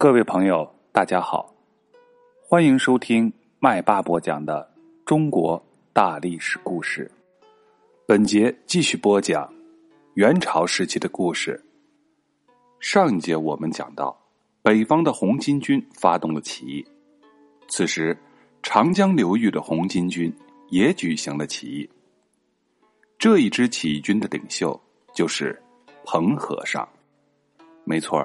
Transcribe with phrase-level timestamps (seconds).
[0.00, 1.52] 各位朋友，大家好，
[2.40, 4.72] 欢迎收听麦霸播讲的
[5.04, 5.60] 中国
[5.92, 7.10] 大历史故事。
[8.06, 9.52] 本节继续播讲
[10.14, 11.60] 元朝时期的故事。
[12.78, 14.16] 上一节我们讲到，
[14.62, 16.86] 北方的红巾军发动了起义，
[17.66, 18.16] 此时
[18.62, 20.32] 长江流域的红巾军
[20.68, 21.90] 也举行了起义。
[23.18, 24.80] 这一支起义军的领袖
[25.12, 25.60] 就是
[26.04, 26.88] 彭和尚。
[27.82, 28.24] 没错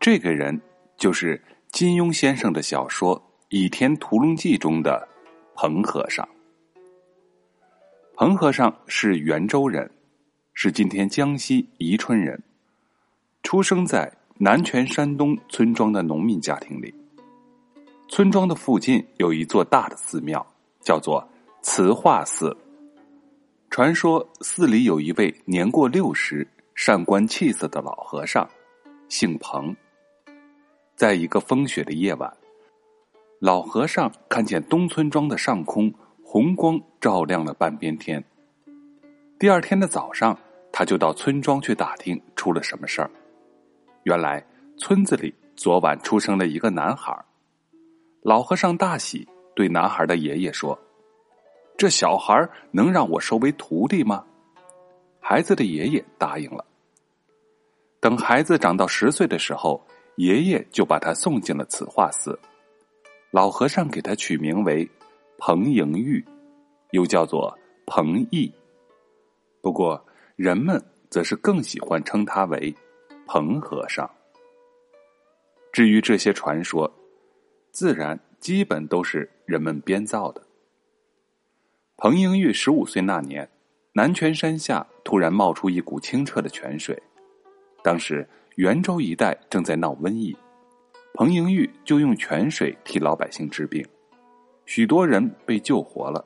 [0.00, 0.60] 这个人。
[0.98, 1.40] 就是
[1.70, 3.16] 金庸先生的小说
[3.50, 5.08] 《倚天屠龙记》中的
[5.54, 6.28] 彭和尚。
[8.16, 9.88] 彭和尚是袁州人，
[10.54, 12.42] 是今天江西宜春人，
[13.44, 16.92] 出生在南泉山东村庄的农民家庭里。
[18.08, 20.44] 村庄的附近有一座大的寺庙，
[20.80, 21.26] 叫做
[21.62, 22.56] 慈化寺。
[23.70, 28.48] 传说寺里有一位年过六十、善观气色的老和尚，
[29.08, 29.76] 姓彭。
[30.98, 32.36] 在一个风雪的夜晚，
[33.38, 38.22] 老和尚看见东村庄的上空红光照亮了半边天。
[39.38, 40.36] 第二天的早上，
[40.72, 43.08] 他就到村庄去打听出了什么事儿。
[44.02, 44.44] 原来
[44.76, 47.16] 村子里昨晚出生了一个男孩。
[48.22, 50.76] 老和尚大喜，对男孩的爷爷说
[51.78, 52.34] ：“这小孩
[52.72, 54.24] 能让我收为徒弟吗？”
[55.22, 56.64] 孩子的爷爷答应了。
[58.00, 59.80] 等孩子长到十岁的时候。
[60.18, 62.36] 爷爷就把他送进了慈化寺，
[63.30, 64.88] 老和尚给他取名为
[65.38, 66.24] 彭莹玉，
[66.90, 68.52] 又叫做彭毅。
[69.62, 72.74] 不过人们则是更喜欢称他为
[73.28, 74.10] 彭和尚。
[75.72, 76.92] 至于这些传说，
[77.70, 80.42] 自然基本都是人们编造的。
[81.96, 83.48] 彭莹玉十五岁那年，
[83.92, 87.00] 南泉山下突然冒出一股清澈的泉水，
[87.84, 88.28] 当时。
[88.58, 90.36] 袁州一带正在闹瘟疫，
[91.14, 93.86] 彭莹玉就用泉水替老百姓治病，
[94.66, 96.24] 许多人被救活了，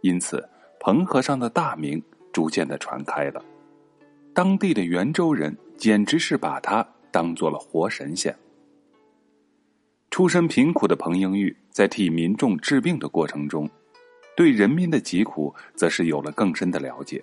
[0.00, 0.42] 因此
[0.80, 3.44] 彭和尚的大名逐渐的传开了。
[4.32, 8.34] 当地的袁州人简直是把他当做了活神仙。
[10.10, 13.68] 出身贫苦的彭莹玉在替民众治病的过程中，
[14.34, 17.22] 对人民的疾苦则是有了更深的了解，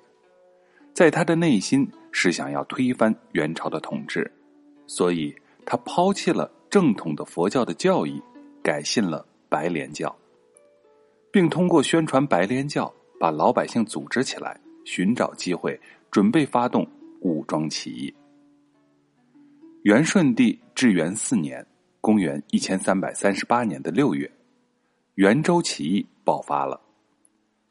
[0.94, 4.32] 在他的内心是想要推翻元朝的统治。
[4.86, 5.34] 所以，
[5.66, 8.22] 他抛弃了正统的佛教的教义，
[8.62, 10.14] 改信了白莲教，
[11.32, 15.80] 并通过宣传白莲教，把老百姓组织起来，寻找机会，
[16.12, 16.86] 准备发动
[17.22, 18.14] 武装起义。
[19.84, 21.66] 元顺帝至元四年
[22.02, 24.30] （公元一千三百三十八年的六月），
[25.16, 26.80] 元州起义爆发了。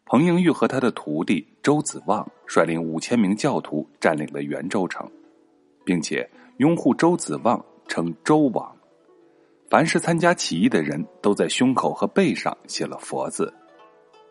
[0.06, 5.06] 彭莹玉和他的徒弟周子旺率领五千名教徒占领了元州城，
[5.84, 6.28] 并且。
[6.58, 8.76] 拥护周子旺称周王，
[9.68, 13.52] 凡是参加起义的人都在胸口和背上写了佛字，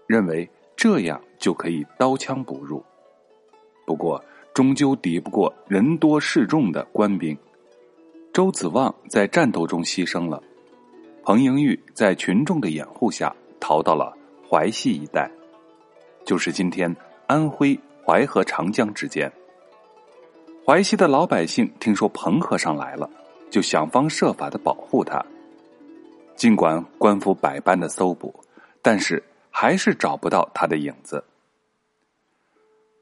[0.08, 2.84] 认为这样就可以刀枪不入。
[3.86, 4.24] 不过，
[4.54, 7.38] 终究抵不过人多势众的官兵。
[8.32, 10.42] 周子旺在战斗中牺牲了，
[11.24, 14.16] 彭莹玉在群众的掩护下逃到了
[14.50, 15.30] 淮西一带，
[16.24, 16.96] 就是今天
[17.28, 19.30] 安徽淮河长江之间。
[20.72, 23.10] 淮西的老百姓听说彭和尚来了，
[23.50, 25.22] 就想方设法的保护他。
[26.38, 28.34] 尽管官府百般的搜捕，
[28.82, 31.22] 但是还是找不到他的影子。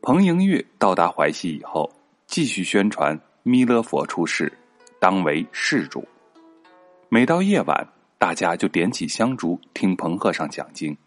[0.02, 1.88] 彭莹玉到达淮西以后，
[2.26, 4.52] 继续宣传弥勒佛出世，
[5.00, 6.04] 当为世主。
[7.08, 7.88] 每到夜晚，
[8.18, 10.98] 大家就点起香烛听彭和尚讲经。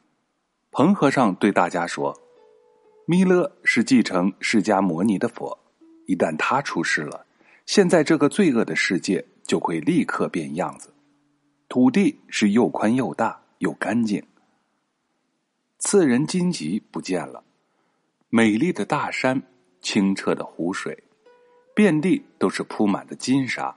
[0.71, 2.17] 彭和尚对大家说
[3.05, 5.59] ：“弥勒是继承释迦摩尼的佛。”
[6.13, 7.25] 一旦他出事了，
[7.65, 10.93] 现在这个罪恶的世界就会立刻变样子。
[11.71, 14.23] 土地是又宽又大又干净，
[15.79, 17.43] 刺人荆棘不见了，
[18.29, 19.43] 美丽的大山，
[19.81, 21.03] 清澈的湖水，
[21.75, 23.75] 遍地都是铺满的金沙，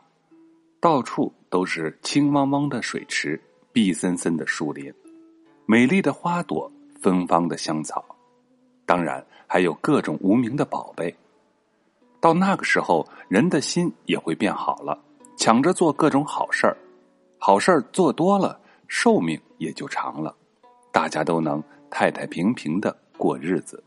[0.81, 3.39] 到处都是青汪汪的水池，
[3.71, 4.93] 碧森森的树林，
[5.65, 8.03] 美丽的花朵，芬芳的香草，
[8.85, 11.15] 当然还有各种无名的宝贝。
[12.25, 14.97] 到那个时候，人的心也会变好了，
[15.37, 16.75] 抢着做各种好事儿，
[17.37, 20.35] 好事儿做多了，寿命也就长了，
[20.91, 23.83] 大家都能太太平平的过日子。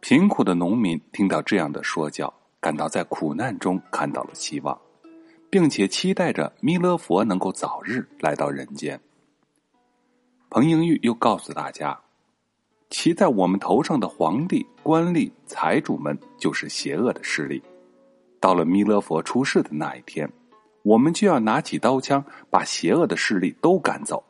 [0.00, 4.76] 贫苦的农民听到这样的说教，感到在苦难中看到了希望，
[5.48, 9.00] 并且期待着弥勒佛能够早日来到人间。
[10.50, 11.96] 彭英玉又告诉大家。
[12.94, 17.60] 骑在我们头上的皇帝、官吏、财主们，就是邪恶的势力。
[18.38, 20.30] 到了弥勒佛出世的那一天，
[20.84, 24.22] 我们就要拿起刀枪，把邪恶的势力都赶走。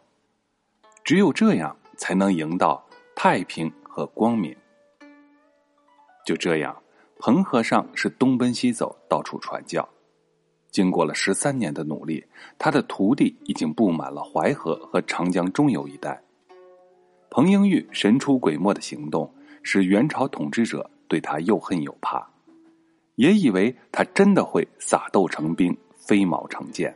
[1.04, 2.82] 只有这样，才能赢到
[3.14, 4.56] 太平和光明。
[6.24, 6.74] 就这样，
[7.18, 9.86] 彭和尚是东奔西走，到处传教。
[10.70, 12.24] 经过了十三年的努力，
[12.58, 16.18] 他的徒弟已经布满了淮河和长江中游一带。
[17.34, 19.28] 彭英玉神出鬼没的行动，
[19.64, 22.24] 使元朝统治者对他又恨又怕，
[23.16, 26.94] 也以为他真的会撒豆成兵、飞毛成剑，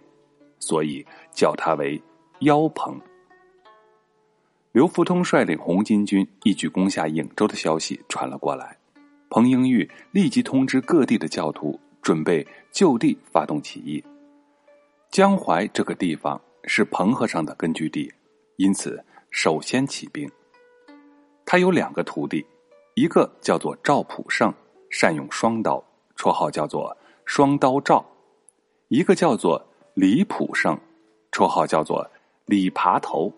[0.60, 2.00] 所以叫他为
[2.42, 2.96] 妖彭。
[4.70, 8.78] 刘福通率领红巾军一举攻下颍州的消息传了过来，
[9.30, 14.00] 彭英玉立即通知各地的教徒，准备就地发动起义。
[15.10, 18.08] 江淮这个地方是彭和尚的根据地，
[18.54, 19.04] 因此。
[19.40, 20.28] 首先起兵。
[21.46, 22.44] 他有两个徒弟，
[22.94, 24.52] 一个叫做赵普胜，
[24.90, 25.80] 善用双刀，
[26.16, 28.00] 绰号叫做“双刀赵”；
[28.88, 29.64] 一个叫做
[29.94, 30.76] 李普胜，
[31.30, 32.04] 绰号叫做
[32.46, 33.32] “李爬头”。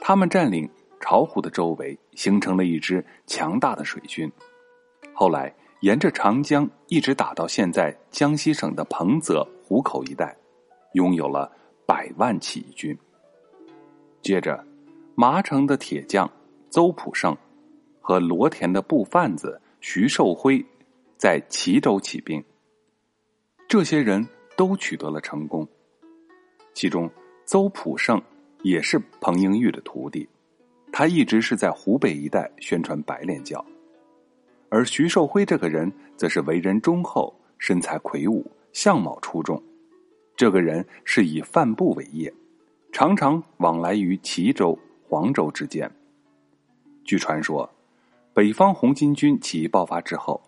[0.00, 0.68] 他们占领
[0.98, 4.28] 巢湖的周围，形成了一支强大的水军。
[5.14, 10.36] 后来沿着长江一直打到现在江西省的彭泽、湖口一带，
[10.94, 11.48] 拥有了
[11.86, 12.98] 百万起义军。
[14.20, 14.66] 接着。
[15.18, 16.30] 麻城的铁匠
[16.68, 17.34] 邹普胜
[18.02, 20.62] 和罗田的布贩子徐寿辉
[21.16, 22.44] 在齐州起兵，
[23.66, 24.28] 这些人
[24.58, 25.66] 都取得了成功。
[26.74, 27.10] 其中，
[27.46, 28.20] 邹普胜
[28.60, 30.28] 也是彭英玉的徒弟，
[30.92, 33.64] 他一直是在湖北一带宣传白莲教，
[34.68, 39.62] 而徐寿辉这个人则是为人忠厚、身材魁梧、相貌出众。
[40.36, 42.30] 这个人是以贩布为业，
[42.92, 44.78] 常常往来于齐州。
[45.08, 45.90] 黄州之间。
[47.04, 47.70] 据传说，
[48.34, 50.42] 北方红巾军起义爆发之后，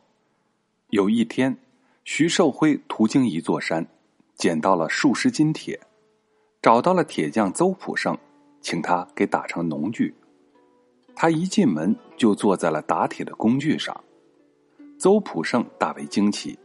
[0.91, 1.57] 有一天，
[2.05, 3.87] 徐寿辉途经一座山，
[4.35, 5.79] 捡到了数十斤铁，
[6.61, 8.19] 找到了铁匠邹普胜，
[8.61, 10.15] 请他给打成农具。
[11.15, 13.99] 他一进门就坐在了打铁的工具上。
[14.99, 16.59] 邹普胜大为惊奇，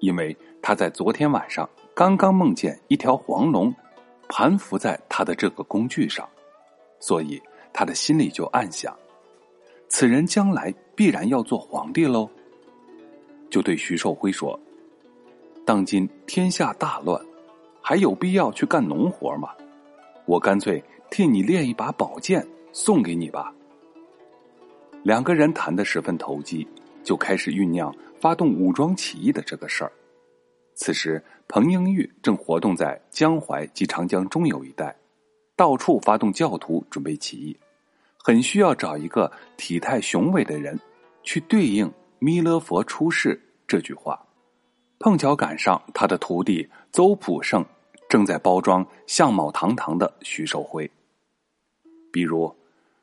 [0.00, 3.74] 因为他在昨天晚上刚刚梦见一条黄龙
[4.28, 6.28] 盘伏在他的这个工具上。
[7.00, 7.40] 所以
[7.72, 8.96] 他的心里就暗想：
[9.88, 12.28] 此人将来必然要做皇帝喽。
[13.50, 14.58] 就对徐寿辉说
[15.64, 17.18] ：“当今天下大乱，
[17.80, 19.50] 还有必要去干农活吗？
[20.26, 23.54] 我干脆替你练一把宝剑送给你吧。”
[25.02, 26.66] 两个人谈得十分投机，
[27.02, 29.92] 就开始酝酿发动武装起义的这个事儿。
[30.74, 34.94] 此时，彭英玉正活动在江淮及长江中游一带。
[35.58, 37.58] 到处发动教徒准备起义，
[38.16, 40.78] 很需要找一个体态雄伟的人
[41.24, 44.24] 去对应“弥勒佛出世”这句话。
[45.00, 47.66] 碰巧赶上他的徒弟邹普胜
[48.08, 50.88] 正在包装相貌堂堂的徐寿辉。
[52.12, 52.54] 比如，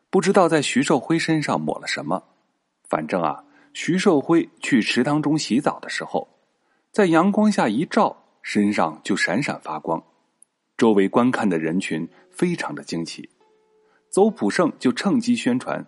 [0.10, 2.24] 不知道在徐寿辉身上抹了什么，
[2.88, 3.44] 反正啊，
[3.74, 6.26] 徐寿辉去池塘中洗澡的时候，
[6.94, 10.02] 在阳光下一照，身上就闪闪发光。
[10.78, 12.06] 周围观看的人群
[12.36, 13.28] 非常的惊奇，
[14.10, 15.84] 邹普胜就趁机宣传，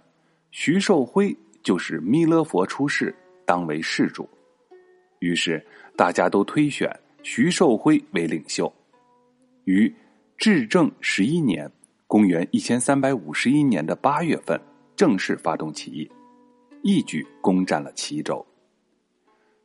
[0.49, 3.13] 徐寿辉就是弥勒佛出世，
[3.45, 4.27] 当为世主。
[5.19, 5.63] 于是
[5.95, 6.89] 大家都推选
[7.21, 8.73] 徐寿辉为领袖，
[9.65, 9.93] 于
[10.37, 11.69] 至正十一年
[12.07, 14.59] （公元一千三百五十一年的八月份）
[14.95, 16.09] 正式发动起义，
[16.81, 18.45] 一举攻占了齐州。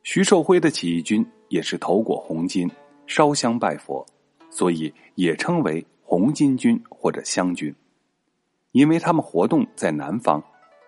[0.03, 2.69] 徐寿辉的起义军也是头裹红巾，
[3.07, 4.05] 烧香拜佛。
[4.49, 7.73] 所以也称为红巾军或者湘军，
[8.71, 10.43] 因为他们活动在南方，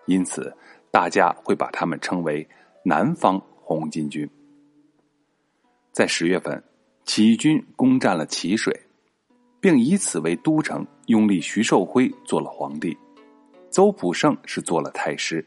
[0.06, 0.56] 因此
[0.92, 2.48] 大家会把他们称为
[2.84, 4.30] 南方红巾军。
[5.90, 6.62] 在十月份，
[7.06, 8.72] 起义军攻占了齐水，
[9.58, 12.96] 并以此为都城，拥立徐寿辉做了皇帝，
[13.68, 15.44] 邹普胜是做了太师。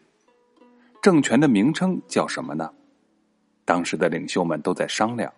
[1.02, 2.70] 政权的名称叫什么呢？
[3.64, 5.34] 当时的领袖们都在商量。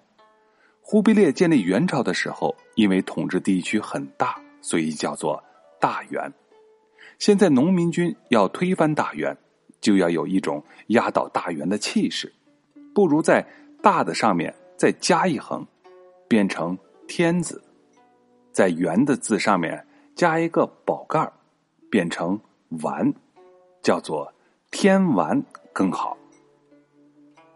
[0.91, 5.41] 忽必烈建立元朝的时候，因为统治地区很大，所以叫做
[5.79, 6.29] 大元。
[7.17, 9.37] 现在农民军要推翻大元，
[9.79, 12.29] 就要有一种压倒大元的气势，
[12.93, 13.41] 不如在
[13.81, 15.65] 大的上面再加一横，
[16.27, 17.57] 变成天子；
[18.51, 21.31] 在元的字上面加一个宝盖
[21.89, 22.37] 变成
[22.83, 23.13] 丸，
[23.81, 24.29] 叫做
[24.71, 26.17] 天丸更好。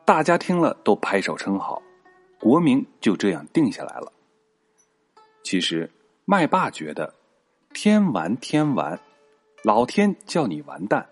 [0.05, 1.81] 大家听了都拍手称好。
[2.45, 4.13] 国名就这样定下来了。
[5.41, 5.89] 其实
[6.25, 7.11] 麦霸觉得
[7.73, 8.99] “天完天完”，
[9.65, 11.03] 老天叫你完蛋，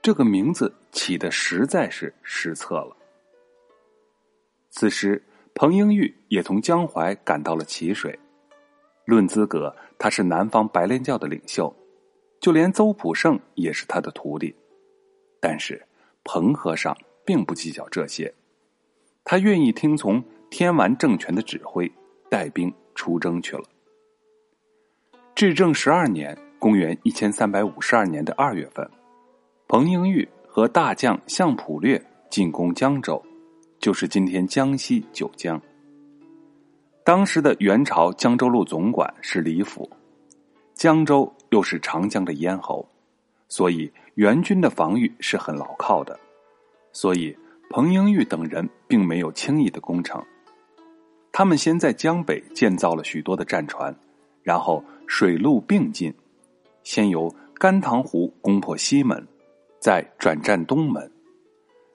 [0.00, 2.96] 这个名字起的实在是失策了。
[4.70, 5.22] 此时
[5.54, 8.18] 彭英玉也从江淮赶到了淇水。
[9.04, 11.70] 论资格，他是南方白莲教的领袖，
[12.40, 14.56] 就连邹普胜也是他的徒弟。
[15.38, 15.86] 但是
[16.24, 18.32] 彭和尚并不计较这些，
[19.22, 21.90] 他愿意听从天完政权的指挥，
[22.28, 23.64] 带兵出征去了。
[25.34, 28.86] 至正十二年（公元一千三百五十二年的二月份），
[29.66, 33.20] 彭英玉和大将项普略进攻江州，
[33.78, 35.58] 就是今天江西九江。
[37.02, 39.88] 当时的元朝江州路总管是李府，
[40.74, 42.86] 江州又是长江的咽喉，
[43.48, 46.20] 所以元军的防御是很牢靠的。
[46.92, 47.34] 所以
[47.70, 50.22] 彭英玉等人并没有轻易的攻城，
[51.32, 53.92] 他们先在江北建造了许多的战船，
[54.42, 56.14] 然后水陆并进，
[56.84, 59.26] 先由甘棠湖攻破西门，
[59.80, 61.10] 再转战东门。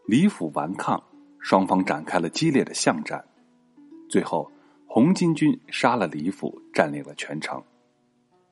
[0.08, 1.02] 李府顽抗，
[1.40, 3.24] 双方展开了激烈的巷战，
[4.10, 4.52] 最后。
[4.90, 7.62] 红巾军杀了李府，占领了全城。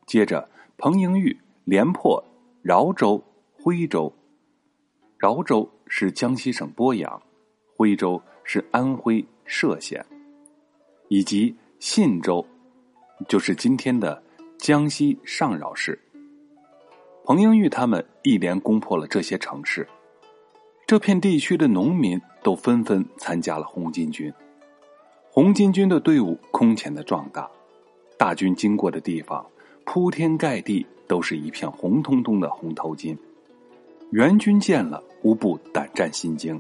[0.05, 2.23] 接着，彭莹玉连破
[2.61, 3.23] 饶州、
[3.53, 4.13] 徽州。
[5.17, 7.19] 饶州是江西省鄱阳，
[7.75, 10.05] 徽州是安徽歙县，
[11.07, 12.45] 以及信州，
[13.27, 14.21] 就是今天的
[14.57, 15.99] 江西上饶市。
[17.23, 19.87] 彭英玉他们一连攻破了这些城市，
[20.85, 24.31] 这片地区的农民都纷纷参加了红巾军。
[25.31, 27.49] 红巾军的队伍空前的壮大，
[28.17, 29.45] 大军经过的地方，
[29.85, 33.17] 铺天盖地都是一片红彤彤的红头巾。
[34.11, 36.59] 援军见了，无不胆战心惊。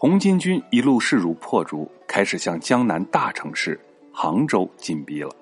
[0.00, 3.76] 红巾军一路势如破竹，开始向江南大城市
[4.12, 5.34] 杭州进逼了。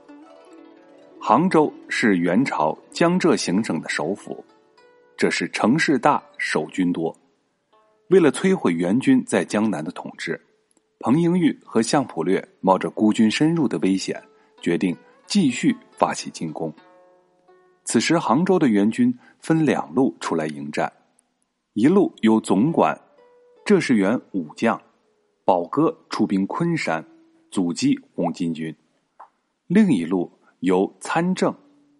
[1.21, 4.43] 杭州是元朝江浙行省的首府，
[5.15, 7.15] 这是城市大、守军多。
[8.09, 10.41] 为了摧毁元军在江南的统治。
[11.01, 14.21] 彭英玉和项普略冒着孤军深入的危险，
[14.63, 14.97] 决定
[15.27, 16.73] 继续发起进攻。
[17.85, 20.91] 此时，杭州的援军分两路出来迎战，
[21.75, 22.99] 一路由总管
[23.67, 24.81] 这是员武将
[25.45, 27.05] 宝哥出兵昆山
[27.51, 28.73] 阻击红巾军；
[29.67, 30.31] 另一路
[30.61, 31.53] 由参政，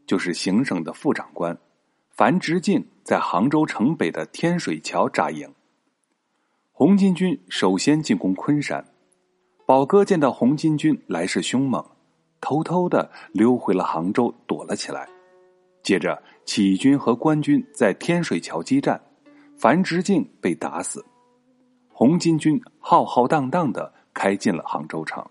[0.07, 1.59] 就是行省的副长官
[2.09, 5.53] 樊直敬在杭州城北的天水桥扎营。
[6.71, 8.87] 红巾军首先进攻昆山，
[9.67, 11.85] 宝哥见到红巾军来势凶猛，
[12.41, 15.09] 偷偷的溜回了杭州躲了起来。
[15.83, 19.01] 接着起义军和官军在天水桥激战，
[19.57, 21.05] 樊直敬被打死，
[21.99, 25.27] 红巾军浩浩荡荡的开进了杭州城。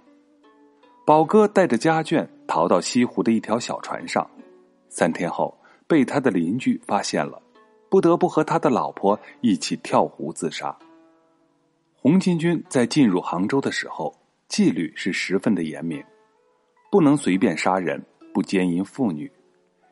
[1.06, 4.28] 宝哥带着家眷逃到西湖的一条小船上，
[4.90, 5.56] 三天后
[5.86, 7.40] 被他的邻居发现了，
[7.88, 10.76] 不得不和他的老婆一起跳湖自杀。
[11.94, 14.12] 红巾军在进入杭州的时候，
[14.48, 16.04] 纪律是十分的严明，
[16.90, 18.04] 不能随便杀人，
[18.34, 19.32] 不奸淫妇女，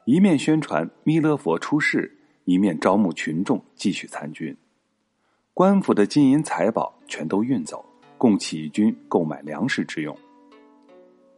[0.06, 4.58] 一面宣传弥勒佛出世，一面招募群众继续参军。
[5.56, 7.86] 官府的金银财宝全都运走，
[8.18, 10.18] 供起义军购买粮食之用。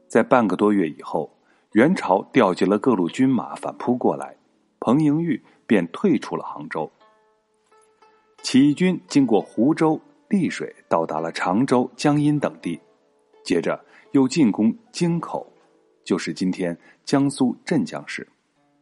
[0.08, 1.30] 在半个多月以后，
[1.74, 4.34] 元朝调集了各路军马反扑过来，
[4.80, 6.90] 彭莹玉便退出了杭州。
[8.42, 10.00] 起义军经过湖州。
[10.28, 12.78] 丽水到达了常州、江阴等地，
[13.44, 13.80] 接着
[14.12, 15.48] 又进攻京口，
[16.04, 18.28] 就是今天江苏镇江市，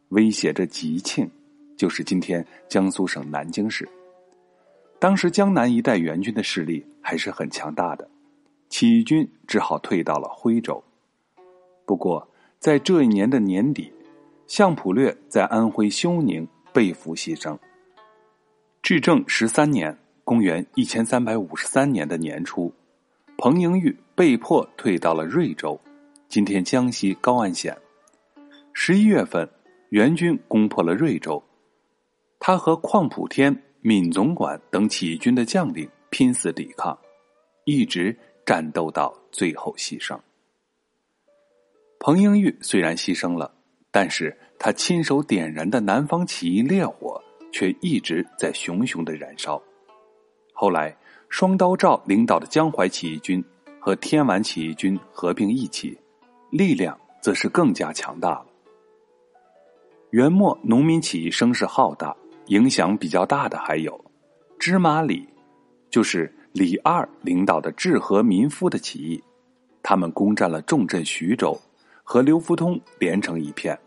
[0.08, 1.30] 威胁着吉庆，
[1.76, 3.86] 就是今天江苏省南京市。
[5.04, 8.08] 当时江南一带援军的势力还是很强大的，
[8.70, 10.82] 起义军只好退到了徽州。
[11.84, 12.26] 不过
[12.58, 13.92] 在这一年的年底，
[14.46, 17.54] 项普略在安徽休宁被俘牺牲。
[18.80, 19.94] 至正十三年。
[20.24, 22.72] 公元一千三百五十三年的年初，
[23.36, 25.78] 彭莹玉被迫退到了瑞州，
[26.28, 27.76] 今天江西高安县。
[28.72, 29.46] 十一月份，
[29.90, 31.44] 元军攻破了瑞州，
[32.38, 33.54] 他和邝普天、
[33.84, 36.98] 闵总管等起义军的将领拼死抵抗，
[37.66, 40.18] 一直战斗到最后牺牲。
[41.98, 43.54] 彭英玉虽然牺牲了，
[43.90, 47.22] 但是他亲手点燃的南方起义烈火
[47.52, 49.62] 却一直在熊熊的燃烧。
[50.54, 50.96] 后来，
[51.28, 53.44] 双刀赵领导的江淮起义军
[53.78, 55.94] 和天完起义军合并一起，
[56.50, 58.46] 力量则是更加强大了。
[60.08, 64.04] 元末农民起义声势浩大，影响比较大的还有
[64.58, 65.28] 芝麻李，
[65.90, 69.22] 就是李二领导的治河民夫的起义，
[69.82, 71.60] 他们攻占了重镇徐州，
[72.02, 73.78] 和刘福通连成一片，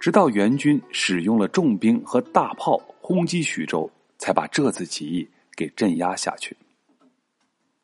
[0.00, 5.28] 直到元军使用了重兵和大炮轰击徐州，才把这次起义。
[5.56, 6.54] 给镇压下去。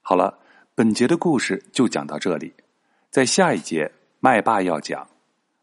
[0.03, 0.39] 好了，
[0.75, 2.53] 本节的故事就讲到这里，
[3.09, 3.91] 在下一节
[4.21, 5.09] 麦霸要讲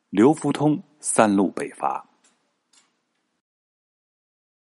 [0.10, 2.09] 刘福通三路北伐。